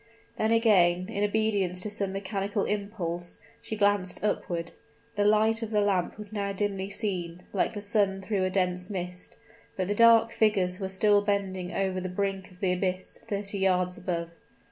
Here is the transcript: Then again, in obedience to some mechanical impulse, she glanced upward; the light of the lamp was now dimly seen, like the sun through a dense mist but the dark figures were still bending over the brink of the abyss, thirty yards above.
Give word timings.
Then 0.35 0.51
again, 0.51 1.09
in 1.09 1.23
obedience 1.23 1.79
to 1.81 1.91
some 1.91 2.11
mechanical 2.11 2.65
impulse, 2.65 3.37
she 3.61 3.75
glanced 3.75 4.23
upward; 4.23 4.71
the 5.15 5.23
light 5.23 5.61
of 5.61 5.69
the 5.69 5.79
lamp 5.79 6.17
was 6.17 6.33
now 6.33 6.51
dimly 6.53 6.89
seen, 6.89 7.43
like 7.53 7.73
the 7.73 7.83
sun 7.83 8.19
through 8.19 8.43
a 8.43 8.49
dense 8.49 8.89
mist 8.89 9.35
but 9.77 9.87
the 9.87 9.93
dark 9.93 10.31
figures 10.31 10.79
were 10.79 10.89
still 10.89 11.21
bending 11.21 11.71
over 11.71 12.01
the 12.01 12.09
brink 12.09 12.49
of 12.49 12.61
the 12.61 12.73
abyss, 12.73 13.19
thirty 13.27 13.59
yards 13.59 13.95
above. 13.95 14.31